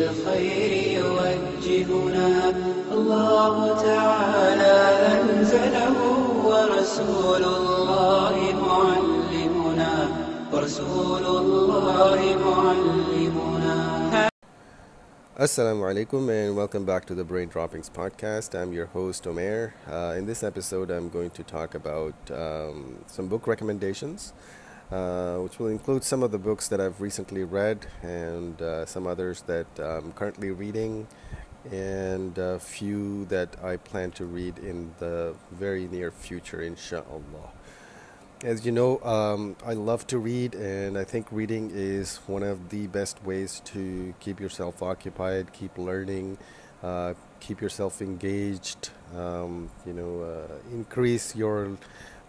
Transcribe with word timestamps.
لطريق 0.00 0.10
الخير 0.10 0.72
يوجهنا 0.98 2.50
الله 2.92 3.82
تعالى 3.82 4.76
أنزله 5.20 5.96
ورسول 6.48 7.44
الله 7.44 8.36
معلمنا 8.68 9.92
ورسول 10.52 11.24
الله 11.26 12.20
معلمنا 12.46 13.76
Assalamu 15.38 15.84
alaikum 15.84 16.30
and 16.30 16.56
welcome 16.56 16.86
back 16.86 17.04
to 17.04 17.14
the 17.14 17.22
Brain 17.22 17.48
Droppings 17.50 17.90
podcast. 17.90 18.54
I'm 18.58 18.72
your 18.72 18.86
host 18.86 19.26
Omer. 19.26 19.74
Uh, 19.86 20.14
in 20.16 20.24
this 20.24 20.42
episode, 20.42 20.90
I'm 20.90 21.10
going 21.10 21.28
to 21.32 21.42
talk 21.42 21.74
about 21.74 22.14
um, 22.30 23.04
some 23.06 23.28
book 23.28 23.46
recommendations, 23.46 24.32
uh, 24.91 25.37
which 25.37 25.57
will 25.59 25.67
include 25.67 26.03
some 26.03 26.21
of 26.23 26.31
the 26.31 26.37
books 26.37 26.67
that 26.67 26.81
I've 26.81 26.99
recently 26.99 27.43
read 27.43 27.87
and 28.01 28.61
uh, 28.61 28.85
some 28.85 29.07
others 29.07 29.41
that 29.43 29.67
I'm 29.79 30.11
currently 30.13 30.51
reading, 30.51 31.07
and 31.71 32.37
a 32.37 32.59
few 32.59 33.25
that 33.25 33.55
I 33.63 33.77
plan 33.77 34.11
to 34.11 34.25
read 34.25 34.57
in 34.57 34.93
the 34.99 35.35
very 35.51 35.87
near 35.87 36.11
future, 36.11 36.61
inshallah. 36.61 37.51
As 38.43 38.65
you 38.65 38.71
know, 38.71 38.99
um, 39.03 39.55
I 39.63 39.73
love 39.73 40.07
to 40.07 40.17
read, 40.17 40.55
and 40.55 40.97
I 40.97 41.03
think 41.03 41.27
reading 41.31 41.69
is 41.71 42.17
one 42.25 42.41
of 42.41 42.69
the 42.69 42.87
best 42.87 43.23
ways 43.23 43.61
to 43.65 44.15
keep 44.19 44.39
yourself 44.39 44.81
occupied, 44.81 45.53
keep 45.53 45.77
learning, 45.77 46.39
uh, 46.81 47.13
keep 47.39 47.61
yourself 47.61 48.01
engaged. 48.01 48.89
Um, 49.15 49.69
you 49.85 49.93
know, 49.93 50.21
uh, 50.23 50.73
increase 50.73 51.35
your 51.35 51.77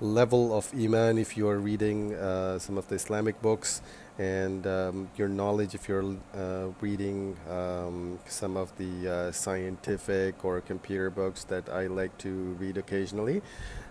level 0.03 0.53
of 0.53 0.73
iman 0.75 1.17
if 1.17 1.37
you 1.37 1.49
are 1.49 1.59
reading 1.59 2.13
uh, 2.15 2.59
some 2.59 2.77
of 2.77 2.89
the 2.89 2.97
Islamic 2.97 3.41
books, 3.41 3.81
and 4.19 4.67
um, 4.67 5.09
your 5.17 5.29
knowledge 5.29 5.75
if 5.75 5.89
you're 5.89 6.17
uh, 6.35 6.67
reading 6.81 7.37
um, 7.49 8.19
some 8.27 8.57
of 8.57 8.77
the 8.77 9.09
uh, 9.09 9.33
scientific 9.33 10.45
or 10.45 10.61
computer 10.61 11.09
books 11.09 11.45
that 11.45 11.69
I 11.69 11.87
like 11.87 12.19
to 12.19 12.57
read 12.59 12.77
occasionally 12.77 13.43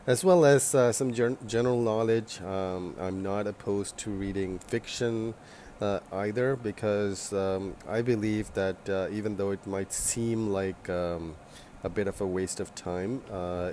as 0.06 0.23
well 0.23 0.45
as 0.45 0.76
uh, 0.76 0.92
some 0.92 1.14
gen- 1.14 1.38
general 1.48 1.81
knowledge. 1.81 2.42
Um, 2.42 2.96
I'm 3.00 3.23
not 3.23 3.48
opposed 3.48 3.98
to 4.00 4.09
reading 4.12 4.59
fiction 4.59 5.34
uh, 5.80 6.00
either 6.12 6.56
because 6.56 7.34
um, 7.34 7.75
I 7.88 8.02
believe 8.02 8.53
that 8.53 8.90
uh, 8.90 9.08
even 9.12 9.38
though 9.38 9.52
it 9.52 9.66
might 9.66 9.94
seem 9.94 10.50
like 10.50 10.90
um, 10.90 11.36
a 11.84 11.90
bit 11.90 12.08
of 12.08 12.20
a 12.22 12.28
waste 12.28 12.59
of 12.59 12.75
time, 12.75 13.22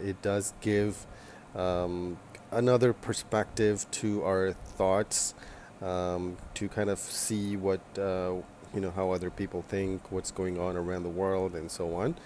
it 0.02 0.20
does 0.22 0.54
give 0.60 1.06
um, 1.54 2.16
another 2.50 2.92
perspective 2.92 3.86
to 3.90 4.22
our 4.24 4.52
thoughts 4.52 5.34
um, 5.82 6.36
to 6.54 6.68
kind 6.68 6.90
of 6.90 6.98
see 6.98 7.56
what 7.56 7.80
uh, 7.98 8.34
you 8.74 8.80
know 8.80 8.90
how 8.90 9.10
other 9.10 9.30
people 9.30 9.62
think, 9.68 10.10
what's 10.10 10.30
going 10.30 10.58
on 10.58 10.76
around 10.76 11.02
the 11.02 11.08
world, 11.08 11.54
and 11.54 11.70
so 11.70 11.94
on. 11.94 12.16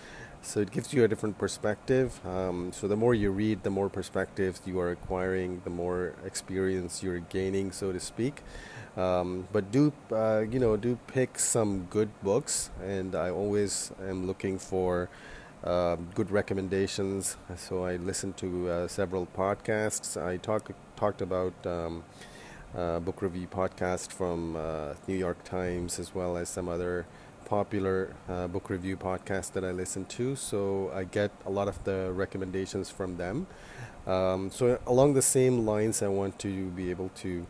So 0.45 0.59
it 0.59 0.73
gives 0.73 0.92
you 0.92 1.05
a 1.05 1.09
different 1.09 1.39
perspective. 1.39 2.20
Um, 2.27 2.73
so 2.73 2.89
the 2.89 2.97
more 2.97 3.14
you 3.14 3.31
read, 3.31 3.62
the 3.62 3.70
more 3.70 3.89
perspectives 3.89 4.61
you 4.67 4.81
are 4.81 4.91
acquiring, 4.91 5.61
the 5.62 5.70
more 5.70 6.14
experience 6.25 7.01
you're 7.01 7.20
gaining, 7.20 7.70
so 7.70 7.92
to 7.92 8.01
speak. 8.01 8.42
Um, 8.97 9.47
but 9.53 9.70
do 9.70 9.92
uh, 10.11 10.41
you 10.51 10.59
know 10.59 10.77
do 10.77 10.98
pick 11.07 11.39
some 11.39 11.86
good 11.91 12.11
books, 12.23 12.70
and 12.83 13.14
I 13.14 13.30
always 13.30 13.92
am 14.07 14.27
looking 14.27 14.58
for 14.58 15.08
good 15.62 16.30
recommendations. 16.30 17.36
So 17.56 17.84
I 17.84 17.96
listened 17.96 18.36
to 18.39 18.68
uh, 18.68 18.89
several 18.89 19.27
podcasts. 19.27 20.20
I 20.20 20.36
talk 20.36 20.70
talked 20.96 21.23
about. 21.23 21.55
Um, 21.67 22.05
uh, 22.77 22.98
book 23.00 23.20
review 23.20 23.46
podcast 23.46 24.11
from 24.11 24.56
uh, 24.56 24.95
New 25.06 25.14
York 25.14 25.45
Times 25.45 25.98
as 25.98 26.14
well 26.14 26.39
as 26.39 26.48
some 26.48 26.68
other 26.68 27.05
popular 27.45 28.14
uh, 28.30 28.48
book 28.48 28.70
review 28.70 28.96
podcast 28.96 29.52
that 29.52 29.62
I 29.62 29.73
listen 29.73 30.06
to, 30.06 30.36
so 30.36 30.90
I 30.95 31.05
get 31.05 31.30
a 31.45 31.50
lot 31.50 31.68
of 31.68 31.84
the 31.84 32.11
recommendations 32.12 32.89
from 32.89 33.18
them. 33.18 33.46
Um, 34.06 34.50
so 34.50 34.79
along 34.86 35.12
the 35.12 35.23
same 35.23 35.67
lines, 35.67 36.02
I 36.02 36.08
want 36.08 36.39
to 36.39 36.70
be 36.70 36.89
able 36.90 37.11
to, 37.17 37.46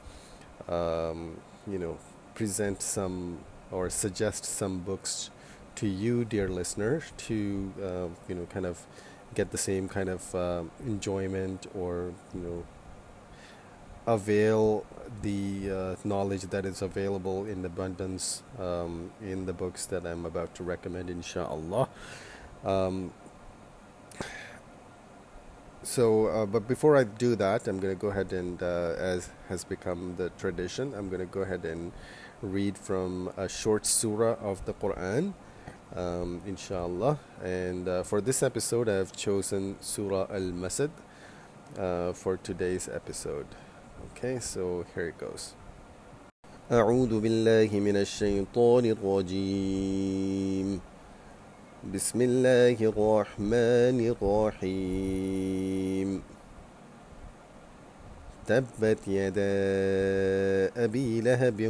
um, 0.68 1.40
you 1.68 1.78
know, 1.78 1.98
present 2.34 2.82
some 2.82 3.38
or 3.70 3.88
suggest 3.90 4.44
some 4.44 4.80
books 4.80 5.30
to 5.76 5.86
you, 5.86 6.24
dear 6.24 6.48
listener, 6.48 7.02
to 7.28 7.72
uh, 7.82 8.08
you 8.28 8.34
know, 8.34 8.46
kind 8.46 8.66
of 8.66 8.86
get 9.34 9.50
the 9.50 9.58
same 9.58 9.88
kind 9.88 10.08
of 10.08 10.34
uh, 10.34 10.62
enjoyment 10.86 11.66
or 11.74 12.12
you 12.34 12.40
know 12.40 12.64
avail 14.06 14.84
the 15.22 15.70
uh, 15.70 15.96
knowledge 16.04 16.42
that 16.42 16.66
is 16.66 16.82
available 16.82 17.46
in 17.46 17.64
abundance 17.64 18.42
um, 18.58 19.10
in 19.20 19.46
the 19.46 19.52
books 19.52 19.86
that 19.86 20.06
I'm 20.06 20.26
about 20.26 20.54
to 20.56 20.64
recommend, 20.64 21.08
inshallah. 21.08 21.88
Um, 22.64 23.12
so, 25.84 26.26
uh, 26.26 26.46
but 26.46 26.68
before 26.68 26.96
I 26.96 27.04
do 27.04 27.34
that, 27.36 27.66
I'm 27.66 27.80
going 27.80 27.94
to 27.94 28.00
go 28.00 28.08
ahead 28.08 28.32
and, 28.32 28.62
uh, 28.62 28.94
as 28.98 29.30
has 29.48 29.64
become 29.64 30.14
the 30.16 30.30
tradition, 30.30 30.94
I'm 30.94 31.08
going 31.08 31.20
to 31.20 31.26
go 31.26 31.40
ahead 31.40 31.64
and 31.64 31.92
read 32.40 32.78
from 32.78 33.32
a 33.36 33.48
short 33.48 33.86
surah 33.86 34.36
of 34.40 34.64
the 34.64 34.74
Quran, 34.74 35.34
um, 35.96 36.40
inshallah. 36.46 37.18
And 37.42 37.88
uh, 37.88 38.02
for 38.02 38.20
this 38.20 38.42
episode, 38.42 38.88
I've 38.88 39.12
chosen 39.12 39.76
Surah 39.80 40.26
Al 40.30 40.52
Masad 40.52 40.90
uh, 41.78 42.12
for 42.12 42.36
today's 42.36 42.88
episode. 42.88 43.46
Okay, 44.12 44.38
so 44.40 44.84
here 44.94 45.08
it 45.08 45.18
goes. 45.18 45.54
أعوذ 46.72 47.20
بالله 47.20 47.68
من 47.80 47.96
الشيطان 47.96 48.84
الرجيم 48.96 50.80
بسم 51.94 52.18
الله 52.22 52.78
الرحمن 52.80 53.98
الرحيم 54.14 55.42
تبت 58.46 59.08
يدا 59.08 59.52
أبي 60.84 61.20
لهب 61.20 61.60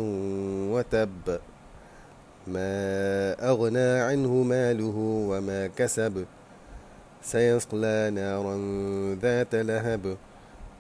وتب 0.71 1.41
ما 2.47 3.37
أغنى 3.51 4.01
عنه 4.01 4.43
ماله 4.43 4.97
وما 5.29 5.67
كسب 5.67 6.25
سيصلى 7.23 8.11
نارا 8.15 8.57
ذات 9.15 9.55
لهب 9.55 10.17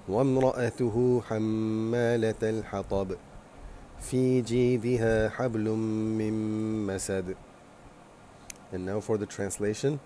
وامرأته 0.09 1.23
حمالة 1.29 2.43
الحطب 2.43 3.17
في 4.01 4.41
جيدها 4.41 5.29
حبل 5.29 5.69
من 6.19 6.35
مسد 6.87 7.35
And 8.73 8.87
now 8.87 9.01
for 9.01 9.19
the 9.19 9.27
translation. 9.27 10.01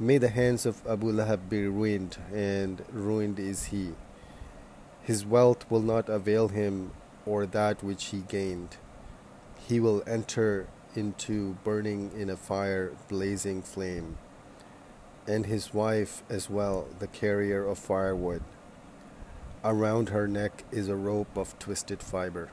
May 0.00 0.18
the 0.18 0.30
hands 0.30 0.66
of 0.66 0.84
Abu 0.88 1.12
Lahab 1.12 1.50
be 1.50 1.68
ruined, 1.68 2.16
and 2.32 2.82
ruined 2.90 3.38
is 3.38 3.66
he. 3.66 3.92
His 5.02 5.26
wealth 5.26 5.70
will 5.70 5.82
not 5.82 6.08
avail 6.08 6.48
him 6.48 6.92
or 7.26 7.44
that 7.46 7.84
which 7.84 8.06
he 8.06 8.20
gained. 8.26 8.78
He 9.66 9.80
will 9.80 10.02
enter 10.06 10.66
into 10.94 11.56
burning 11.64 12.10
in 12.14 12.28
a 12.28 12.36
fire 12.36 12.92
blazing 13.08 13.62
flame, 13.62 14.18
and 15.26 15.46
his 15.46 15.72
wife 15.72 16.22
as 16.28 16.50
well, 16.50 16.86
the 16.98 17.06
carrier 17.06 17.66
of 17.66 17.78
firewood. 17.78 18.42
Around 19.64 20.10
her 20.10 20.28
neck 20.28 20.64
is 20.70 20.88
a 20.88 20.94
rope 20.94 21.34
of 21.36 21.58
twisted 21.58 22.02
fiber. 22.02 22.50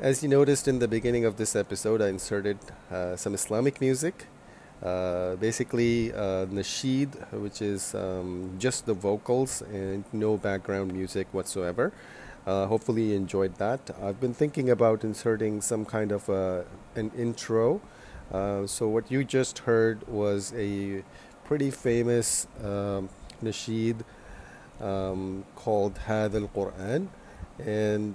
As 0.00 0.22
you 0.22 0.28
noticed 0.30 0.66
in 0.68 0.78
the 0.78 0.88
beginning 0.88 1.26
of 1.26 1.36
this 1.36 1.54
episode, 1.54 2.00
I 2.00 2.08
inserted 2.08 2.58
uh, 2.90 3.16
some 3.16 3.34
Islamic 3.34 3.80
music. 3.80 4.26
Uh, 4.82 5.36
basically, 5.36 6.12
uh, 6.12 6.46
nasheed, 6.46 7.10
which 7.32 7.60
is 7.60 7.94
um, 7.94 8.56
just 8.58 8.86
the 8.86 8.94
vocals 8.94 9.62
and 9.62 10.04
no 10.12 10.36
background 10.36 10.92
music 10.92 11.26
whatsoever. 11.32 11.92
Uh, 12.46 12.66
hopefully, 12.66 13.10
you 13.10 13.16
enjoyed 13.16 13.56
that. 13.56 13.90
I've 14.00 14.20
been 14.20 14.34
thinking 14.34 14.70
about 14.70 15.02
inserting 15.02 15.60
some 15.60 15.84
kind 15.84 16.12
of 16.12 16.30
uh, 16.30 16.62
an 16.94 17.10
intro. 17.16 17.80
Uh, 18.32 18.66
so, 18.66 18.88
what 18.88 19.10
you 19.10 19.24
just 19.24 19.60
heard 19.60 20.06
was 20.06 20.52
a 20.56 21.02
pretty 21.44 21.70
famous 21.70 22.46
um, 22.62 23.08
nasheed 23.42 24.02
um, 24.80 25.44
called 25.56 25.94
Hadhal 26.06 26.48
Quran. 26.50 27.08
And 27.58 28.14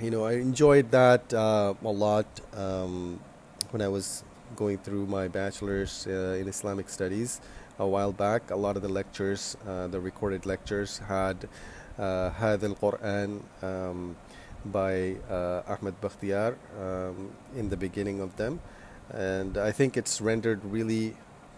you 0.00 0.10
know, 0.10 0.24
I 0.24 0.32
enjoyed 0.34 0.90
that 0.90 1.32
uh, 1.32 1.74
a 1.84 1.88
lot 1.88 2.26
um, 2.54 3.20
when 3.70 3.82
I 3.82 3.88
was 3.88 4.24
going 4.54 4.78
through 4.78 5.06
my 5.06 5.28
bachelor's 5.28 6.06
uh, 6.06 6.38
in 6.40 6.48
Islamic 6.48 6.88
studies. 6.88 7.40
a 7.78 7.86
while 7.86 8.12
back. 8.12 8.50
A 8.50 8.56
lot 8.56 8.76
of 8.76 8.82
the 8.82 8.88
lectures, 8.88 9.54
uh, 9.68 9.86
the 9.88 10.00
recorded 10.00 10.46
lectures, 10.46 10.98
had 11.08 11.46
هذا 11.98 12.66
القرآن 12.66 13.40
um, 13.62 14.16
by 14.64 15.16
Ahmed 15.68 16.00
Bukhatir 16.00 16.56
um, 16.80 17.30
in 17.56 17.68
the 17.68 17.76
beginning 17.76 18.20
of 18.20 18.36
them. 18.36 18.60
And 19.10 19.56
I 19.56 19.72
think 19.72 19.96
it's 19.96 20.20
rendered 20.20 20.64
really 20.64 21.16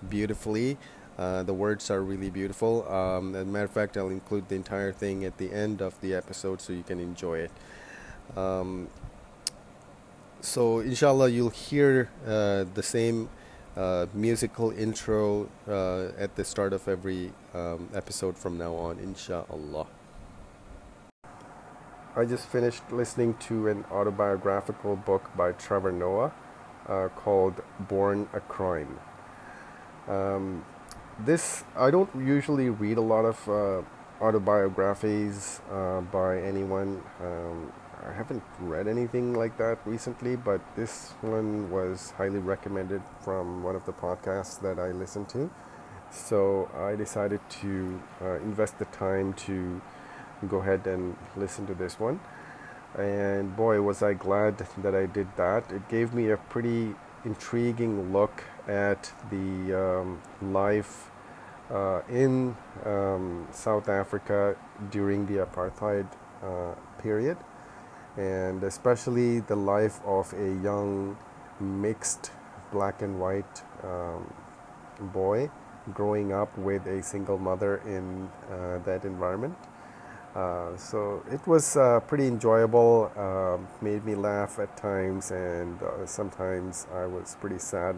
beautifully. 0.08 0.76
Uh, 1.18 1.42
the 1.42 1.52
words 1.52 1.90
are 1.90 2.00
really 2.00 2.30
beautiful. 2.30 2.88
Um, 2.88 3.34
as 3.34 3.42
a 3.42 3.44
matter 3.44 3.64
of 3.64 3.72
fact, 3.72 3.96
I'll 3.96 4.08
include 4.08 4.48
the 4.48 4.54
entire 4.54 4.92
thing 4.92 5.24
at 5.24 5.36
the 5.38 5.52
end 5.52 5.82
of 5.82 6.00
the 6.00 6.14
episode 6.14 6.60
so 6.60 6.72
you 6.72 6.84
can 6.84 7.00
enjoy 7.00 7.38
it. 7.38 7.50
Um, 8.36 8.88
so, 10.40 10.78
inshallah, 10.78 11.30
you'll 11.30 11.50
hear 11.50 12.10
uh, 12.24 12.64
the 12.72 12.82
same 12.84 13.28
uh, 13.76 14.06
musical 14.14 14.70
intro 14.70 15.48
uh, 15.66 16.10
at 16.16 16.36
the 16.36 16.44
start 16.44 16.72
of 16.72 16.86
every 16.86 17.32
um, 17.52 17.88
episode 17.92 18.38
from 18.38 18.56
now 18.56 18.74
on, 18.74 19.00
inshallah. 19.00 19.88
I 22.16 22.24
just 22.24 22.46
finished 22.48 22.82
listening 22.90 23.34
to 23.48 23.68
an 23.68 23.84
autobiographical 23.90 24.96
book 24.96 25.30
by 25.36 25.52
Trevor 25.52 25.92
Noah 25.92 26.32
uh, 26.88 27.08
called 27.08 27.62
Born 27.80 28.28
a 28.32 28.40
Crime. 28.40 28.98
Um, 30.08 30.64
this, 31.20 31.64
I 31.76 31.90
don't 31.90 32.10
usually 32.16 32.70
read 32.70 32.96
a 32.96 33.02
lot 33.02 33.24
of 33.24 33.48
uh, 33.48 33.82
autobiographies 34.24 35.60
uh, 35.70 36.00
by 36.00 36.40
anyone. 36.40 37.02
Um, 37.22 37.72
I 38.08 38.12
haven't 38.12 38.42
read 38.58 38.88
anything 38.88 39.34
like 39.34 39.58
that 39.58 39.78
recently, 39.84 40.34
but 40.34 40.60
this 40.76 41.12
one 41.20 41.70
was 41.70 42.12
highly 42.16 42.38
recommended 42.38 43.02
from 43.20 43.62
one 43.62 43.76
of 43.76 43.84
the 43.84 43.92
podcasts 43.92 44.60
that 44.62 44.78
I 44.78 44.92
listened 44.92 45.28
to. 45.30 45.50
So 46.10 46.70
I 46.74 46.96
decided 46.96 47.40
to 47.60 48.00
uh, 48.22 48.36
invest 48.36 48.78
the 48.78 48.86
time 48.86 49.34
to 49.34 49.82
go 50.46 50.58
ahead 50.58 50.86
and 50.86 51.16
listen 51.36 51.66
to 51.66 51.74
this 51.74 51.98
one. 51.98 52.20
And 52.96 53.56
boy, 53.56 53.80
was 53.82 54.02
I 54.02 54.14
glad 54.14 54.58
that 54.78 54.94
I 54.94 55.06
did 55.06 55.28
that. 55.36 55.70
It 55.70 55.88
gave 55.88 56.14
me 56.14 56.30
a 56.30 56.36
pretty 56.36 56.94
intriguing 57.24 58.12
look 58.12 58.44
at 58.66 59.12
the 59.30 59.74
um, 59.74 60.20
life 60.40 61.10
uh, 61.70 62.00
in 62.08 62.56
um, 62.84 63.46
South 63.52 63.88
Africa 63.88 64.56
during 64.90 65.26
the 65.26 65.44
apartheid 65.44 66.06
uh, 66.42 66.74
period, 67.02 67.36
and 68.16 68.62
especially 68.62 69.40
the 69.40 69.56
life 69.56 70.00
of 70.06 70.32
a 70.32 70.54
young 70.62 71.16
mixed 71.60 72.30
black 72.72 73.02
and 73.02 73.18
white 73.20 73.62
um, 73.82 74.32
boy 75.12 75.50
growing 75.94 76.32
up 76.32 76.56
with 76.58 76.86
a 76.86 77.02
single 77.02 77.38
mother 77.38 77.78
in 77.86 78.28
uh, 78.50 78.78
that 78.84 79.04
environment. 79.04 79.56
Uh, 80.38 80.76
so 80.76 81.20
it 81.32 81.44
was 81.48 81.76
uh, 81.76 81.98
pretty 82.06 82.28
enjoyable, 82.28 83.10
uh, 83.16 83.58
made 83.82 84.04
me 84.04 84.14
laugh 84.14 84.60
at 84.60 84.76
times, 84.76 85.32
and 85.32 85.82
uh, 85.82 86.06
sometimes 86.06 86.86
I 86.94 87.06
was 87.06 87.36
pretty 87.40 87.58
sad, 87.58 87.96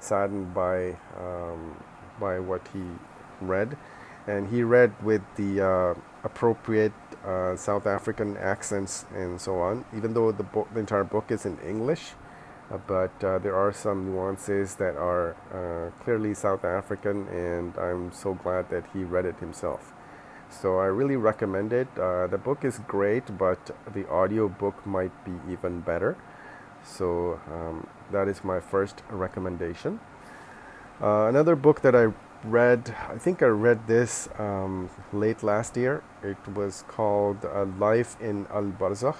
saddened 0.00 0.54
by 0.54 0.96
um, 1.20 1.76
by 2.18 2.40
what 2.40 2.62
he 2.72 2.80
read, 3.42 3.76
and 4.26 4.48
he 4.48 4.62
read 4.62 4.92
with 5.02 5.20
the 5.36 5.60
uh, 5.60 5.94
appropriate 6.24 6.94
South 7.56 7.86
African 7.86 8.36
accents 8.38 9.04
and 9.14 9.38
so 9.38 9.60
on. 9.60 9.84
Even 9.94 10.14
though 10.14 10.32
the 10.32 10.42
book, 10.42 10.68
the 10.72 10.80
entire 10.80 11.04
book 11.04 11.30
is 11.30 11.44
in 11.44 11.58
English, 11.60 12.12
but 12.86 13.12
there 13.20 13.56
are 13.56 13.72
some 13.72 14.06
nuances 14.06 14.76
that 14.76 14.96
are 14.96 15.36
clearly 16.02 16.32
South 16.34 16.64
African, 16.64 17.28
and 17.28 17.76
I'm 17.76 18.12
so 18.12 18.34
glad 18.34 18.70
that 18.70 18.84
he 18.92 19.04
read 19.04 19.24
it 19.24 19.36
himself. 19.40 19.93
So 20.60 20.78
I 20.78 20.86
really 20.86 21.16
recommend 21.16 21.72
it. 21.72 21.88
Uh, 21.98 22.26
the 22.26 22.38
book 22.38 22.64
is 22.64 22.78
great, 22.86 23.36
but 23.36 23.58
the 23.92 24.08
audio 24.08 24.48
book 24.48 24.86
might 24.86 25.12
be 25.24 25.32
even 25.52 25.80
better. 25.80 26.16
So 26.84 27.40
um, 27.50 27.86
that 28.12 28.28
is 28.28 28.44
my 28.44 28.60
first 28.60 29.02
recommendation. 29.10 30.00
Uh, 31.02 31.26
another 31.28 31.56
book 31.56 31.80
that 31.82 31.94
I 31.94 32.12
read, 32.44 32.94
I 33.08 33.18
think 33.18 33.42
I 33.42 33.46
read 33.46 33.86
this 33.86 34.28
um, 34.38 34.90
late 35.12 35.42
last 35.42 35.76
year. 35.76 36.02
It 36.22 36.38
was 36.54 36.84
called 36.88 37.44
uh, 37.44 37.64
Life 37.78 38.16
in 38.20 38.46
Al 38.50 38.64
Barzakh. 38.64 39.16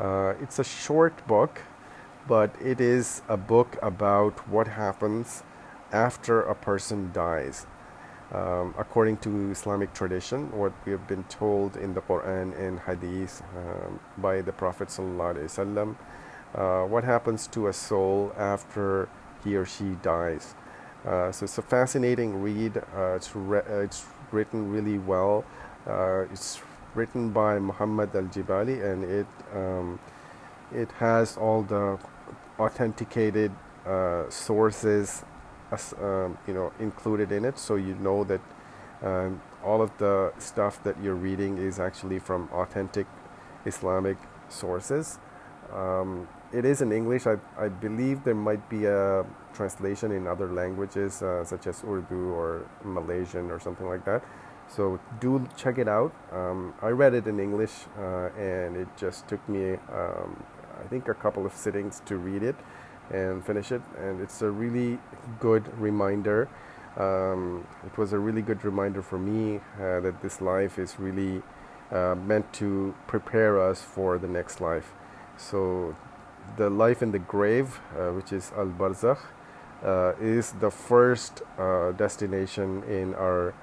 Uh, 0.00 0.34
it's 0.42 0.58
a 0.58 0.64
short 0.64 1.26
book, 1.26 1.62
but 2.26 2.54
it 2.60 2.80
is 2.80 3.22
a 3.28 3.36
book 3.36 3.78
about 3.80 4.48
what 4.48 4.66
happens 4.66 5.44
after 5.92 6.40
a 6.40 6.54
person 6.54 7.10
dies 7.12 7.66
um, 8.32 8.74
according 8.78 9.18
to 9.18 9.50
Islamic 9.50 9.92
tradition, 9.92 10.50
what 10.52 10.72
we 10.86 10.92
have 10.92 11.06
been 11.06 11.24
told 11.24 11.76
in 11.76 11.94
the 11.94 12.00
Quran 12.00 12.58
and 12.58 12.80
Hadith 12.80 13.42
um, 13.56 14.00
by 14.18 14.40
the 14.40 14.52
Prophet 14.52 14.88
ﷺ, 14.88 15.96
uh, 16.54 16.82
what 16.84 17.04
happens 17.04 17.46
to 17.48 17.68
a 17.68 17.72
soul 17.72 18.32
after 18.38 19.08
he 19.44 19.56
or 19.56 19.66
she 19.66 19.96
dies. 20.02 20.54
Uh, 21.06 21.32
so 21.32 21.44
it's 21.44 21.58
a 21.58 21.62
fascinating 21.62 22.40
read. 22.40 22.76
Uh, 22.76 23.14
it's, 23.16 23.34
re- 23.34 23.66
uh, 23.68 23.80
it's 23.80 24.06
written 24.30 24.70
really 24.70 24.98
well. 24.98 25.44
Uh, 25.86 26.24
it's 26.32 26.62
written 26.94 27.30
by 27.30 27.58
Muhammad 27.58 28.14
al-Jibali, 28.14 28.84
and 28.84 29.04
it 29.04 29.26
um, 29.54 29.98
it 30.72 30.90
has 30.92 31.36
all 31.36 31.62
the 31.62 31.98
authenticated 32.58 33.52
uh, 33.86 34.28
sources 34.30 35.24
um, 36.00 36.38
you 36.46 36.54
know 36.54 36.72
included 36.78 37.32
in 37.32 37.44
it, 37.44 37.58
so 37.58 37.76
you 37.76 37.94
know 37.96 38.24
that 38.24 38.40
um, 39.02 39.40
all 39.64 39.82
of 39.82 39.90
the 39.98 40.32
stuff 40.38 40.82
that 40.84 40.96
you're 41.02 41.14
reading 41.14 41.58
is 41.58 41.78
actually 41.80 42.18
from 42.18 42.48
authentic 42.52 43.06
Islamic 43.66 44.16
sources. 44.48 45.18
Um, 45.72 46.28
it 46.52 46.64
is 46.64 46.82
in 46.82 46.92
English. 46.92 47.26
I, 47.26 47.36
I 47.58 47.68
believe 47.68 48.24
there 48.24 48.34
might 48.34 48.68
be 48.68 48.84
a 48.84 49.24
translation 49.54 50.12
in 50.12 50.26
other 50.26 50.52
languages, 50.52 51.22
uh, 51.22 51.44
such 51.44 51.66
as 51.66 51.82
Urdu 51.82 52.30
or 52.30 52.66
Malaysian 52.84 53.50
or 53.50 53.58
something 53.58 53.88
like 53.88 54.04
that. 54.04 54.22
So 54.68 55.00
do 55.20 55.46
check 55.56 55.78
it 55.78 55.88
out. 55.88 56.12
Um, 56.30 56.74
I 56.82 56.88
read 56.88 57.14
it 57.14 57.26
in 57.26 57.40
English, 57.40 57.72
uh, 57.98 58.28
and 58.38 58.76
it 58.76 58.88
just 58.96 59.28
took 59.28 59.46
me, 59.48 59.74
um, 59.92 60.44
I 60.82 60.86
think, 60.88 61.08
a 61.08 61.14
couple 61.14 61.46
of 61.46 61.54
sittings 61.54 62.02
to 62.06 62.16
read 62.16 62.42
it 62.42 62.56
and 63.10 63.44
finish 63.44 63.72
it. 63.72 63.82
And 63.98 64.20
it's 64.20 64.42
a 64.42 64.50
really 64.50 64.98
good 65.40 65.66
reminder. 65.78 66.48
Um, 66.96 67.66
it 67.86 67.96
was 67.96 68.12
a 68.12 68.18
really 68.18 68.42
good 68.42 68.64
reminder 68.64 69.02
for 69.02 69.18
me 69.18 69.60
uh, 69.80 70.00
that 70.00 70.20
this 70.22 70.40
life 70.40 70.78
is 70.78 70.98
really 70.98 71.42
uh, 71.90 72.14
meant 72.14 72.52
to 72.54 72.94
prepare 73.06 73.60
us 73.60 73.82
for 73.82 74.18
the 74.18 74.28
next 74.28 74.60
life. 74.60 74.94
So, 75.36 75.96
the 76.56 76.68
life 76.68 77.02
in 77.02 77.12
the 77.12 77.18
grave, 77.18 77.80
uh, 77.96 78.10
which 78.10 78.32
is 78.32 78.52
Al 78.56 78.66
Barzakh, 78.66 79.20
uh, 79.84 80.12
is 80.20 80.52
the 80.52 80.70
first 80.70 81.42
uh, 81.58 81.92
destination 81.92 82.82
in 82.84 83.14
our 83.14 83.54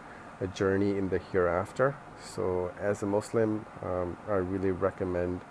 uh, 0.42 0.46
journey 0.48 0.98
in 0.98 1.10
the 1.10 1.20
hereafter. 1.32 1.96
So, 2.24 2.72
as 2.80 3.04
a 3.04 3.06
Muslim, 3.06 3.66
um, 3.84 4.18
I 4.28 4.36
really 4.36 4.72
recommend 4.72 5.42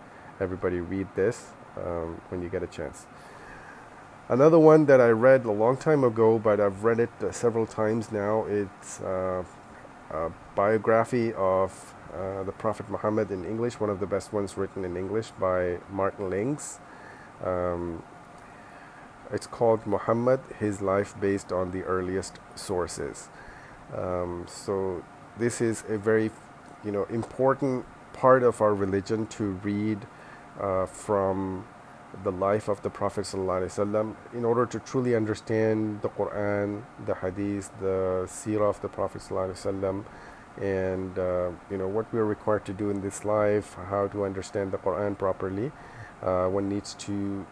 everybody 0.40 0.80
read 0.80 1.08
this 1.14 1.52
um, 1.76 2.20
when 2.28 2.42
you 2.42 2.48
get 2.48 2.62
a 2.62 2.66
chance. 2.66 3.06
Another 4.30 4.58
one 4.58 4.84
that 4.84 5.00
I 5.00 5.08
read 5.08 5.46
a 5.46 5.50
long 5.50 5.78
time 5.78 6.04
ago, 6.04 6.38
but 6.38 6.60
I've 6.60 6.84
read 6.84 7.00
it 7.00 7.08
uh, 7.22 7.32
several 7.32 7.64
times 7.64 8.12
now. 8.12 8.44
It's 8.44 9.00
uh, 9.00 9.42
a 10.10 10.30
biography 10.54 11.32
of 11.32 11.94
uh, 12.12 12.42
the 12.42 12.52
Prophet 12.52 12.90
Muhammad 12.90 13.30
in 13.30 13.46
English, 13.46 13.80
one 13.80 13.88
of 13.88 14.00
the 14.00 14.06
best 14.06 14.34
ones 14.34 14.58
written 14.58 14.84
in 14.84 14.98
English 14.98 15.30
by 15.40 15.78
Martin 15.90 16.28
Lings. 16.28 16.78
Um, 17.42 18.02
it's 19.32 19.46
called 19.46 19.86
Muhammad, 19.86 20.40
His 20.58 20.82
Life 20.82 21.18
Based 21.18 21.50
on 21.50 21.70
the 21.70 21.82
Earliest 21.84 22.38
Sources. 22.54 23.30
Um, 23.96 24.44
so 24.46 25.02
this 25.38 25.62
is 25.62 25.84
a 25.88 25.96
very, 25.96 26.30
you 26.84 26.92
know, 26.92 27.04
important 27.04 27.86
part 28.12 28.42
of 28.42 28.60
our 28.60 28.74
religion 28.74 29.26
to 29.28 29.52
read 29.62 30.06
uh, 30.60 30.84
from 30.84 31.64
the 32.23 32.31
life 32.31 32.67
of 32.67 32.81
the 32.83 32.89
Prophet 32.89 33.25
ﷺ 33.25 34.15
in 34.33 34.45
order 34.45 34.65
to 34.67 34.79
truly 34.79 35.15
understand 35.15 36.01
the 36.01 36.09
Quran, 36.09 36.83
the 37.05 37.15
Hadith, 37.15 37.71
the 37.79 38.25
Seerah 38.27 38.69
of 38.69 38.81
the 38.81 38.87
Prophet 38.87 39.21
ﷺ, 39.21 40.03
and 40.61 41.17
uh, 41.17 41.49
you 41.71 41.77
know 41.77 41.87
what 41.87 42.11
we 42.13 42.19
are 42.19 42.25
required 42.25 42.65
to 42.65 42.73
do 42.73 42.91
in 42.91 43.01
this 43.01 43.25
life, 43.25 43.75
how 43.89 44.07
to 44.07 44.23
understand 44.23 44.71
the 44.71 44.77
Quran 44.77 45.17
properly. 45.17 45.71
Uh, 46.21 46.47
one 46.47 46.69
needs 46.69 46.93
to 46.95 47.45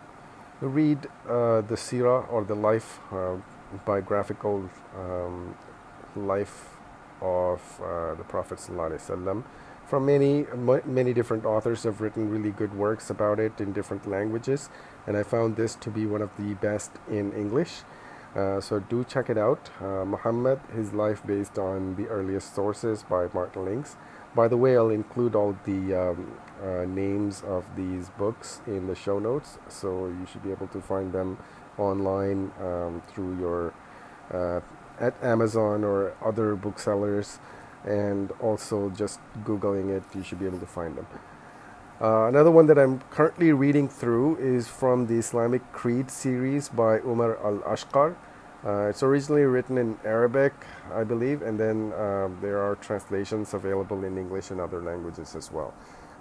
read 0.61 1.07
uh, 1.27 1.61
the 1.61 1.75
Seerah 1.75 2.31
or 2.31 2.43
the 2.43 2.55
life, 2.55 2.99
uh, 3.11 3.37
biographical 3.85 4.69
um, 4.95 5.55
life 6.15 6.77
of 7.21 7.61
uh, 7.81 8.13
the 8.15 8.23
Prophet 8.23 8.59
ﷺ 8.59 9.43
from 9.86 10.06
many 10.06 10.46
many 10.84 11.12
different 11.12 11.44
authors 11.44 11.84
have 11.84 12.00
written 12.00 12.28
really 12.30 12.50
good 12.50 12.74
works 12.74 13.10
about 13.10 13.38
it 13.38 13.60
in 13.60 13.72
different 13.72 14.06
languages 14.08 14.68
and 15.06 15.16
i 15.16 15.22
found 15.22 15.56
this 15.56 15.74
to 15.76 15.90
be 15.90 16.06
one 16.06 16.22
of 16.22 16.30
the 16.38 16.54
best 16.54 16.90
in 17.08 17.32
english 17.32 17.82
Uh, 18.36 18.60
so 18.60 18.78
do 18.92 19.02
check 19.02 19.30
it 19.30 19.38
out. 19.38 19.70
Uh, 19.80 20.04
Muhammad, 20.04 20.60
his 20.74 20.92
life 20.92 21.20
based 21.26 21.58
on 21.58 21.96
the 21.96 22.06
earliest 22.08 22.54
sources 22.54 23.02
by 23.02 23.28
Martin 23.32 23.64
Lings. 23.64 23.96
By 24.34 24.46
the 24.48 24.58
way, 24.58 24.76
I'll 24.76 24.90
include 24.90 25.34
all 25.34 25.56
the 25.64 25.94
um, 25.94 26.36
uh, 26.62 26.84
names 26.84 27.42
of 27.46 27.64
these 27.76 28.10
books 28.18 28.60
in 28.66 28.88
the 28.88 28.94
show 28.94 29.18
notes, 29.18 29.58
so 29.68 30.08
you 30.08 30.26
should 30.30 30.42
be 30.42 30.50
able 30.50 30.66
to 30.68 30.80
find 30.82 31.12
them 31.12 31.38
online 31.78 32.52
um, 32.60 33.00
through 33.08 33.38
your 33.40 33.72
uh, 34.32 34.60
at 35.00 35.14
Amazon 35.22 35.84
or 35.84 36.12
other 36.22 36.54
booksellers, 36.56 37.38
and 37.86 38.30
also 38.40 38.90
just 38.90 39.20
googling 39.44 39.96
it, 39.96 40.02
you 40.14 40.22
should 40.22 40.38
be 40.38 40.46
able 40.46 40.58
to 40.58 40.66
find 40.66 40.96
them. 40.96 41.06
Uh, 42.00 42.26
another 42.26 42.50
one 42.50 42.66
that 42.66 42.78
I'm 42.78 43.00
currently 43.10 43.52
reading 43.52 43.88
through 43.88 44.36
is 44.36 44.68
from 44.68 45.06
the 45.06 45.14
Islamic 45.14 45.62
Creed 45.72 46.10
series 46.10 46.68
by 46.68 46.98
Umar 46.98 47.38
al 47.38 47.58
Ashqar. 47.60 48.14
Uh, 48.66 48.88
it's 48.90 49.02
originally 49.02 49.44
written 49.44 49.78
in 49.78 49.96
Arabic, 50.04 50.52
I 50.92 51.04
believe, 51.04 51.40
and 51.40 51.58
then 51.58 51.92
um, 51.94 52.36
there 52.42 52.60
are 52.60 52.74
translations 52.76 53.54
available 53.54 54.04
in 54.04 54.18
English 54.18 54.50
and 54.50 54.60
other 54.60 54.82
languages 54.82 55.34
as 55.36 55.52
well. 55.52 55.72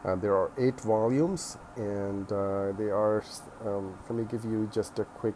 Uh, 0.06 0.16
there 0.16 0.36
are 0.38 0.52
eight 0.60 0.80
volumes, 0.82 1.58
and 1.76 2.32
uh, 2.32 2.72
they 2.78 2.92
are. 2.92 3.24
Um, 3.66 3.98
let 4.08 4.16
me 4.16 4.24
give 4.30 4.46
you 4.46 4.70
just 4.72 5.00
a 5.00 5.06
quick 5.06 5.36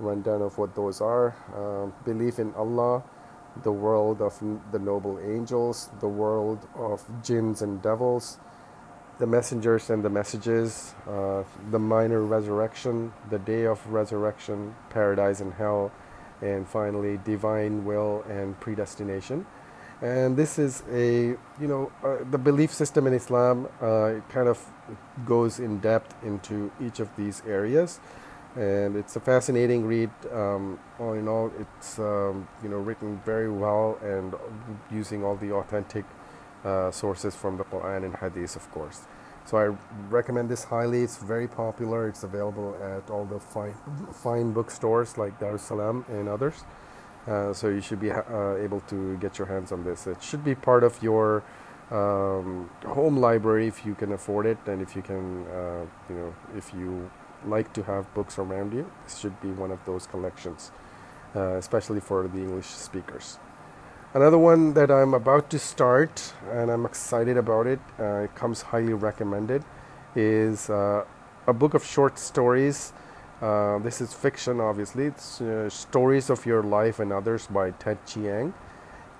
rundown 0.00 0.42
of 0.42 0.58
what 0.58 0.74
those 0.74 1.00
are. 1.00 1.36
Um, 1.54 1.94
belief 2.04 2.40
in 2.40 2.52
Allah, 2.54 3.04
the 3.62 3.72
world 3.72 4.20
of 4.20 4.38
the 4.72 4.78
noble 4.78 5.18
angels, 5.18 5.90
the 6.00 6.08
world 6.08 6.66
of 6.74 7.04
jinns 7.22 7.62
and 7.62 7.82
devils, 7.82 8.38
the 9.18 9.26
messengers 9.26 9.90
and 9.90 10.02
the 10.02 10.08
messages, 10.08 10.94
uh, 11.08 11.42
the 11.70 11.78
minor 11.78 12.22
resurrection, 12.22 13.12
the 13.28 13.38
day 13.38 13.64
of 13.66 13.86
resurrection, 13.92 14.74
paradise 14.88 15.40
and 15.40 15.52
hell, 15.54 15.92
and 16.40 16.66
finally 16.66 17.18
divine 17.24 17.84
will 17.84 18.24
and 18.28 18.58
predestination. 18.60 19.44
And 20.00 20.34
this 20.36 20.58
is 20.58 20.82
a, 20.90 21.36
you 21.60 21.68
know, 21.68 21.92
uh, 22.02 22.24
the 22.30 22.38
belief 22.38 22.72
system 22.72 23.06
in 23.06 23.12
Islam 23.12 23.68
uh, 23.82 24.14
kind 24.30 24.48
of 24.48 24.58
goes 25.26 25.60
in 25.60 25.78
depth 25.80 26.14
into 26.24 26.72
each 26.80 27.00
of 27.00 27.14
these 27.16 27.42
areas. 27.46 28.00
And 28.56 28.96
it's 28.96 29.14
a 29.16 29.20
fascinating 29.20 29.86
read. 29.86 30.10
Um, 30.32 30.78
all 30.98 31.12
in 31.12 31.28
all, 31.28 31.52
it's 31.58 31.98
um, 31.98 32.48
you 32.62 32.68
know 32.68 32.78
written 32.78 33.20
very 33.24 33.50
well 33.50 33.98
and 34.02 34.34
using 34.90 35.24
all 35.24 35.36
the 35.36 35.52
authentic 35.52 36.04
uh, 36.64 36.90
sources 36.90 37.36
from 37.36 37.56
the 37.56 37.64
Quran 37.64 38.04
and 38.04 38.16
Hadith, 38.16 38.56
of 38.56 38.70
course. 38.72 39.06
So 39.46 39.58
I 39.58 39.76
recommend 40.10 40.48
this 40.48 40.64
highly. 40.64 41.02
It's 41.02 41.18
very 41.18 41.48
popular. 41.48 42.08
It's 42.08 42.22
available 42.22 42.76
at 42.82 43.10
all 43.10 43.24
the 43.24 43.40
fine, 43.40 43.74
fine 44.12 44.52
bookstores 44.52 45.16
like 45.16 45.38
Darussalam 45.40 46.08
and 46.08 46.28
others. 46.28 46.64
Uh, 47.26 47.52
so 47.52 47.68
you 47.68 47.80
should 47.80 48.00
be 48.00 48.10
uh, 48.10 48.56
able 48.56 48.80
to 48.88 49.16
get 49.18 49.38
your 49.38 49.46
hands 49.46 49.72
on 49.72 49.84
this. 49.84 50.06
It 50.06 50.22
should 50.22 50.44
be 50.44 50.54
part 50.54 50.84
of 50.84 51.02
your 51.02 51.42
um, 51.90 52.70
home 52.86 53.16
library 53.16 53.66
if 53.66 53.84
you 53.84 53.94
can 53.94 54.12
afford 54.12 54.46
it, 54.46 54.58
and 54.66 54.80
if 54.80 54.94
you 54.94 55.02
can, 55.02 55.46
uh, 55.48 55.84
you 56.08 56.16
know, 56.16 56.34
if 56.56 56.72
you 56.72 57.10
like 57.46 57.72
to 57.74 57.82
have 57.84 58.12
books 58.14 58.38
around 58.38 58.72
you, 58.72 58.90
this 59.04 59.18
should 59.18 59.40
be 59.40 59.48
one 59.48 59.70
of 59.70 59.84
those 59.84 60.06
collections, 60.06 60.70
uh, 61.34 61.56
especially 61.56 62.00
for 62.00 62.28
the 62.28 62.38
English 62.38 62.66
speakers. 62.66 63.38
Another 64.12 64.38
one 64.38 64.74
that 64.74 64.90
I'm 64.90 65.14
about 65.14 65.50
to 65.50 65.58
start 65.58 66.32
and 66.50 66.70
I'm 66.70 66.84
excited 66.84 67.36
about 67.36 67.68
it, 67.68 67.78
uh, 67.98 68.24
it 68.24 68.34
comes 68.34 68.62
highly 68.62 68.92
recommended, 68.92 69.62
is 70.16 70.68
uh, 70.68 71.04
a 71.46 71.52
book 71.52 71.74
of 71.74 71.84
short 71.84 72.18
stories. 72.18 72.92
Uh, 73.40 73.78
this 73.78 74.00
is 74.00 74.12
fiction, 74.12 74.60
obviously. 74.60 75.06
It's 75.06 75.40
uh, 75.40 75.70
Stories 75.70 76.28
of 76.28 76.44
Your 76.44 76.62
Life 76.62 76.98
and 76.98 77.12
Others 77.12 77.46
by 77.46 77.70
Ted 77.70 78.04
Chiang. 78.04 78.52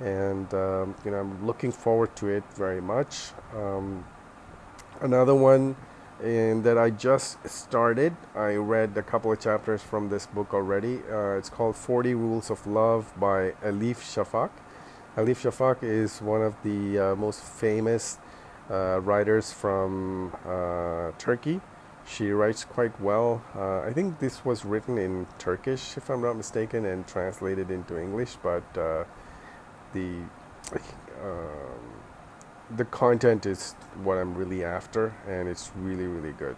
And 0.01 0.53
um, 0.55 0.95
you 1.05 1.11
know, 1.13 1.19
I'm 1.19 1.47
looking 1.47 1.73
forward 1.73 2.17
to 2.17 2.29
it 2.29 2.45
very 2.55 2.81
much. 2.81 3.31
Um, 3.55 4.05
another 5.01 5.35
one 5.35 5.77
in 6.23 6.63
that 6.63 6.79
I 6.79 6.91
just 6.91 7.47
started. 7.49 8.15
I 8.35 8.55
read 8.55 8.97
a 8.97 9.03
couple 9.03 9.33
of 9.33 9.41
chapters 9.41 9.83
from 9.83 10.09
this 10.09 10.27
book 10.27 10.55
already. 10.55 11.01
Uh, 11.11 11.39
it's 11.39 11.51
called 11.51 11.77
40 11.77 12.15
Rules 12.15 12.51
of 12.51 12.67
Love 12.67 13.13
by 13.19 13.53
Elif 13.63 13.99
Shafak 13.99 14.51
Elif 15.17 15.43
Shafak 15.43 15.83
is 15.83 16.23
one 16.23 16.41
of 16.41 16.55
the 16.63 16.99
uh, 16.99 17.17
most 17.17 17.43
famous 17.43 18.19
uh, 18.71 19.01
writers 19.01 19.53
from 19.53 20.33
uh, 20.47 21.11
Turkey. 21.19 21.61
She 22.07 22.31
writes 22.31 22.65
quite 22.65 22.99
well. 23.01 23.43
Uh, 23.57 23.81
I 23.81 23.93
think 23.93 24.21
this 24.21 24.45
was 24.45 24.65
written 24.65 24.99
in 24.99 25.27
Turkish, 25.39 25.97
if 25.97 26.09
I'm 26.11 26.23
not 26.23 26.37
mistaken, 26.37 26.87
and 26.87 27.07
translated 27.09 27.73
into 27.73 28.01
English, 28.01 28.37
but 28.41 28.63
uh, 28.79 29.05
the 29.93 30.23
um, 31.23 32.00
the 32.77 32.85
content 32.85 33.47
is 33.47 33.73
what 34.03 34.19
I'm 34.19 34.35
really 34.35 34.65
after, 34.65 35.15
and 35.27 35.49
it's 35.49 35.71
really, 35.77 36.07
really 36.07 36.33
good. 36.33 36.57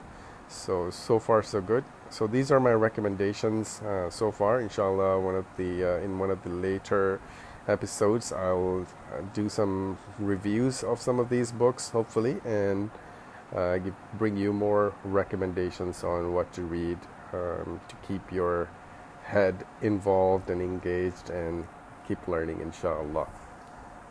So, 0.48 0.90
so 0.90 1.18
far, 1.18 1.42
so 1.42 1.60
good. 1.60 1.84
So 2.10 2.26
these 2.26 2.52
are 2.52 2.60
my 2.60 2.72
recommendations 2.72 3.80
uh, 3.80 4.10
so 4.10 4.30
far. 4.30 4.60
Inshallah, 4.60 5.18
one 5.20 5.34
of 5.34 5.46
the 5.56 6.02
in 6.04 6.18
one 6.18 6.30
of 6.30 6.42
the 6.42 6.50
later 6.50 7.20
episodes 7.68 8.32
I'll 8.32 8.86
uh, 9.12 9.20
do 9.32 9.48
some 9.48 9.98
reviews 10.18 10.82
of 10.82 11.00
some 11.00 11.20
of 11.20 11.28
these 11.28 11.52
books 11.52 11.90
hopefully 11.90 12.36
and 12.44 12.90
uh, 13.54 13.78
give, 13.78 13.94
bring 14.14 14.36
you 14.36 14.52
more 14.52 14.94
recommendations 15.04 16.02
on 16.02 16.32
what 16.32 16.52
to 16.54 16.62
read 16.62 16.98
um, 17.32 17.80
to 17.88 17.96
keep 18.06 18.32
your 18.32 18.68
head 19.24 19.64
involved 19.80 20.50
and 20.50 20.60
engaged 20.60 21.30
and 21.30 21.66
keep 22.08 22.26
learning 22.26 22.60
inshallah 22.60 23.28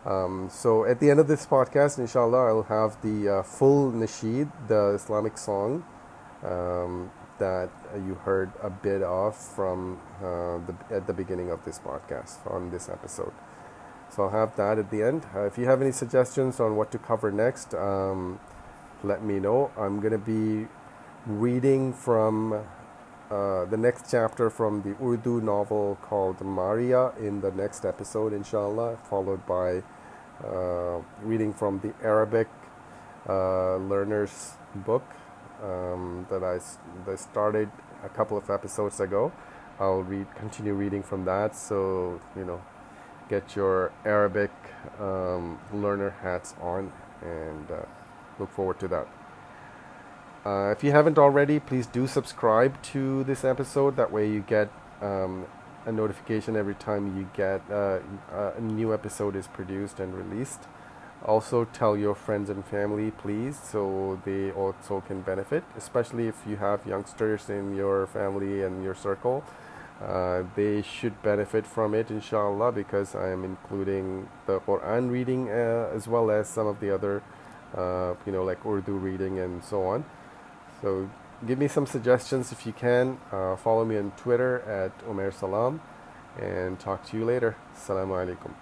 um, 0.05 0.49
so 0.49 0.85
at 0.85 0.99
the 0.99 1.09
end 1.09 1.19
of 1.19 1.27
this 1.27 1.45
podcast 1.45 1.99
inshallah 1.99 2.47
I'll 2.47 2.63
have 2.63 3.01
the 3.01 3.29
uh, 3.29 3.43
full 3.43 3.91
nasheed 3.91 4.51
the 4.67 4.93
Islamic 4.95 5.37
song 5.37 5.83
um, 6.43 7.11
that 7.41 7.71
you 7.95 8.13
heard 8.13 8.51
a 8.61 8.69
bit 8.69 9.01
of 9.01 9.35
from 9.35 9.99
uh, 10.19 10.59
the, 10.67 10.75
at 10.91 11.07
the 11.07 11.13
beginning 11.13 11.49
of 11.49 11.65
this 11.65 11.79
podcast 11.79 12.39
on 12.49 12.69
this 12.69 12.87
episode. 12.87 13.33
So 14.09 14.23
I'll 14.23 14.29
have 14.29 14.55
that 14.57 14.77
at 14.77 14.91
the 14.91 15.01
end. 15.01 15.25
Uh, 15.33 15.45
if 15.45 15.57
you 15.57 15.65
have 15.65 15.81
any 15.81 15.91
suggestions 15.91 16.59
on 16.59 16.75
what 16.75 16.91
to 16.91 16.99
cover 16.99 17.31
next, 17.31 17.73
um, 17.73 18.39
let 19.03 19.23
me 19.23 19.39
know. 19.39 19.71
I'm 19.75 19.99
going 20.01 20.11
to 20.11 20.19
be 20.19 20.67
reading 21.25 21.93
from 21.93 22.63
uh, 23.31 23.65
the 23.65 23.77
next 23.77 24.11
chapter 24.11 24.49
from 24.49 24.81
the 24.81 24.93
Urdu 25.01 25.39
novel 25.39 25.97
called 26.01 26.41
Maria 26.41 27.13
in 27.17 27.39
the 27.39 27.51
next 27.51 27.85
episode, 27.85 28.33
inshallah, 28.33 28.97
followed 29.09 29.45
by 29.45 29.81
uh, 30.45 30.99
reading 31.23 31.53
from 31.53 31.79
the 31.79 31.93
Arabic 32.03 32.49
uh, 33.29 33.77
learner's 33.77 34.55
book 34.75 35.03
um, 35.63 36.27
that 36.29 36.43
I 36.43 36.59
that 37.05 37.19
started 37.19 37.71
a 38.03 38.09
couple 38.09 38.37
of 38.37 38.49
episodes 38.49 38.99
ago. 38.99 39.31
I'll 39.79 40.03
read 40.03 40.27
continue 40.35 40.73
reading 40.73 41.01
from 41.01 41.23
that. 41.25 41.55
So 41.55 42.19
you 42.35 42.43
know, 42.43 42.61
get 43.29 43.55
your 43.55 43.93
Arabic 44.03 44.51
um, 44.99 45.57
learner 45.71 46.09
hats 46.21 46.53
on, 46.61 46.91
and 47.21 47.71
uh, 47.71 47.85
look 48.39 48.51
forward 48.51 48.79
to 48.81 48.87
that. 48.89 49.20
Uh, 50.45 50.71
if 50.71 50.83
you 50.83 50.91
haven't 50.91 51.19
already, 51.19 51.59
please 51.59 51.85
do 51.85 52.07
subscribe 52.07 52.81
to 52.81 53.23
this 53.25 53.43
episode. 53.43 53.95
That 53.95 54.11
way, 54.11 54.27
you 54.27 54.41
get 54.41 54.71
um, 55.01 55.45
a 55.85 55.91
notification 55.91 56.55
every 56.55 56.75
time 56.75 57.17
you 57.17 57.29
get 57.33 57.61
uh, 57.71 57.99
a 58.31 58.61
new 58.61 58.93
episode 58.93 59.35
is 59.35 59.47
produced 59.47 59.99
and 59.99 60.13
released. 60.13 60.61
Also 61.23 61.65
tell 61.65 61.95
your 61.95 62.15
friends 62.15 62.49
and 62.49 62.65
family 62.65 63.11
please 63.11 63.59
so 63.59 64.19
they 64.25 64.49
also 64.51 65.01
can 65.01 65.21
benefit 65.21 65.63
especially 65.77 66.27
if 66.27 66.35
you 66.47 66.55
have 66.55 66.83
youngsters 66.87 67.47
in 67.47 67.75
your 67.75 68.07
family 68.07 68.63
and 68.63 68.83
your 68.83 68.95
circle. 68.95 69.43
Uh, 70.01 70.41
they 70.55 70.81
should 70.81 71.21
benefit 71.21 71.63
from 71.67 71.93
it 71.93 72.09
inshallah 72.09 72.71
because 72.71 73.13
i 73.13 73.29
am 73.29 73.43
including 73.43 74.27
the 74.47 74.59
quran 74.61 75.11
reading 75.11 75.47
uh, 75.47 75.91
as 75.93 76.07
well 76.07 76.31
as 76.31 76.49
some 76.49 76.65
of 76.65 76.79
the 76.79 76.89
other 76.89 77.21
uh, 77.77 78.15
you 78.25 78.31
know 78.31 78.43
like 78.43 78.65
urdu 78.65 78.93
reading 78.93 79.37
and 79.37 79.63
so 79.63 79.83
on 79.83 80.03
so 80.82 81.08
give 81.46 81.58
me 81.58 81.68
some 81.68 81.86
suggestions 81.86 82.52
if 82.52 82.66
you 82.66 82.72
can 82.72 83.18
uh, 83.32 83.56
follow 83.56 83.84
me 83.84 83.96
on 83.98 84.12
twitter 84.16 84.60
at 84.82 84.92
omer 85.08 85.30
salam 85.30 85.80
and 86.40 86.78
talk 86.78 87.04
to 87.04 87.16
you 87.16 87.24
later 87.24 87.56
assalamu 87.74 88.14
alaikum 88.22 88.52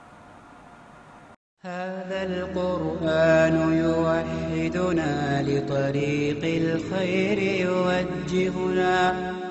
هذا 1.64 2.22
القرآن 2.22 3.72
يوحدنا 3.72 5.42
لطريق 5.42 6.42
الخير 6.44 7.38
يوجهنا 7.66 8.96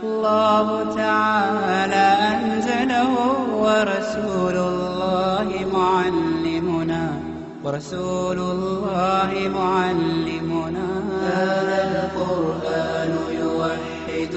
الله 0.03 0.95
تعالى 0.95 2.07
أنزله 2.37 3.11
ورسول 3.65 4.57
الله 4.57 5.47
معلمنا 5.73 7.19
ورسول 7.63 8.39
الله 8.39 9.31
معلمنا 9.59 10.87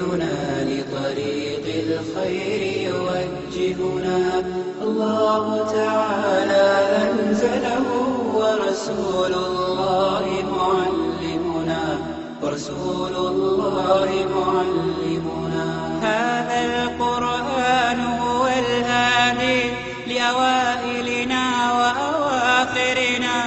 يوحدنا 0.02 0.64
لطريق 0.64 1.64
الخير 1.66 2.62
يوجهنا. 2.90 4.44
الله 4.82 5.72
تعالى 5.72 6.66
أنزله 7.02 7.86
ورسول 8.34 9.34
الله 9.34 10.24
معلمنا. 10.58 11.98
ورسول 12.42 13.16
الله 13.16 14.10
معلمنا. 14.36 15.66
هذا 16.02 16.84
القرآن 16.84 18.00
هو 18.00 18.46
الهادي 18.46 19.62
لأوائلنا 20.06 21.44
وأواخرنا. 21.72 23.44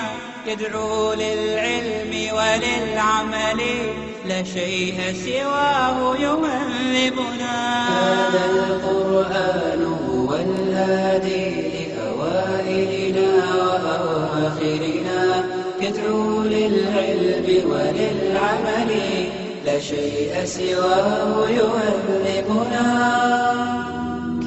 يدعو 0.48 1.14
للعلم 1.14 2.14
وللعمل. 2.38 3.62
لا 4.30 4.44
شيء 4.44 4.98
سواه 5.26 6.16
يهذبنا 6.18 7.56
هذا 7.90 8.44
القرآن 8.56 9.82
هو 10.10 10.30
الهادي 10.36 11.46
لأوائلنا 11.74 13.30
وأواخرنا. 13.56 15.22
يدعو 15.82 16.42
للعلم 16.42 17.48
وللعمل. 17.72 18.92
لا 19.66 19.80
شيء 19.80 20.34
سواه 20.46 21.50
يهذبنا 21.50 22.88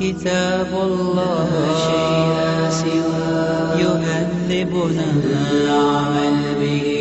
كتاب 0.01 0.71
الله 0.83 1.49
لا 1.67 1.73
شيء 1.89 2.37
سواه 2.83 3.81
يهذبنا 3.81 5.07
العمل 5.25 6.41
به. 6.61 6.98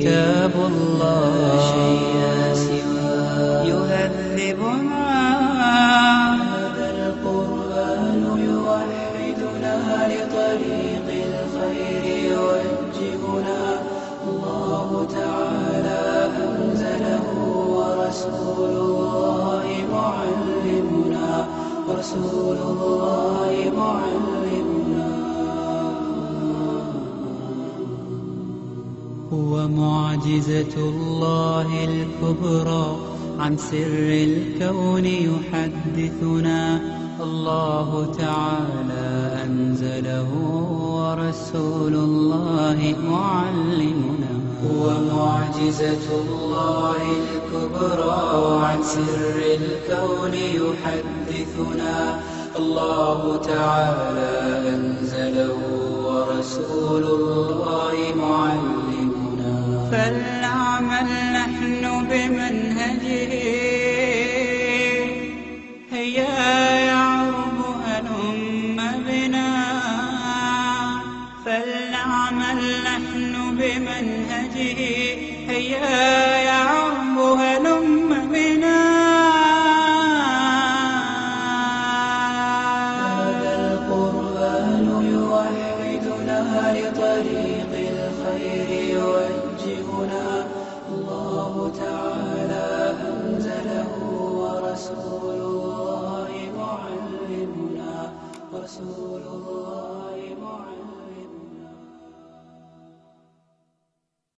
كتاب 0.00 0.52
الله. 0.56 2.09
معجزة 30.20 30.76
الله 30.76 31.84
الكبرى 31.84 32.96
عن 33.38 33.56
سر 33.56 34.08
الكون 34.28 35.04
يحدثنا. 35.04 36.80
الله 37.22 38.12
تعالى 38.18 39.08
أنزله 39.44 40.28
ورسول 40.96 41.94
الله 41.94 42.94
معلمنا 43.08 44.32
هو 44.64 44.84
معجزة 45.16 46.06
الله 46.22 47.00
الكبرى 47.20 48.20
عن 48.64 48.82
سر 48.82 49.38
الكون 49.60 50.34
يحدثنا. 50.34 52.20
الله 52.58 53.36
تعالى 53.36 54.32
أنزله 54.74 55.58
ورسول 56.04 57.04
الله 57.04 57.94
معلمنا. 58.16 58.79
فلنعمل 59.90 61.08
نحن 61.32 62.06
بمنهجه. 62.10 63.32
هيا 65.92 66.70
يعرب 66.70 67.58
هلم 67.86 68.76
بنا. 69.06 69.48
فلنعمل 71.44 72.60
نحن 72.84 73.56
بمنهجه. 73.58 74.80
هيا 75.48 76.36
يعرب 76.38 77.18
هلم 77.18 78.28
بنا. 78.32 78.89